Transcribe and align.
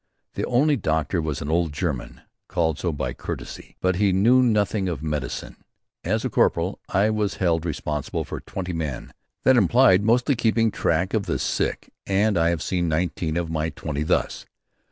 The 0.33 0.45
only 0.45 0.77
doctor 0.77 1.21
was 1.21 1.43
an 1.43 1.51
old 1.51 1.73
German, 1.73 2.21
called 2.47 2.79
so 2.79 2.91
by 2.91 3.13
courtesy; 3.13 3.77
but 3.81 3.97
he 3.97 4.11
knew 4.11 4.41
nothing 4.41 4.89
of 4.89 5.03
medicine. 5.03 5.57
As 6.03 6.25
a 6.25 6.29
corporal, 6.31 6.79
I 6.89 7.11
was 7.11 7.35
held 7.35 7.67
responsible 7.67 8.23
for 8.23 8.39
twenty 8.39 8.73
men. 8.73 9.13
That 9.43 9.57
implied 9.57 10.01
mostly 10.01 10.35
keeping 10.35 10.71
track 10.71 11.13
of 11.13 11.27
the 11.27 11.37
sick 11.37 11.91
and 12.07 12.35
I 12.35 12.49
have 12.49 12.63
seen 12.63 12.89
nineteen 12.89 13.37
of 13.37 13.51
my 13.51 13.69
twenty 13.69 14.01
thus. 14.01 14.47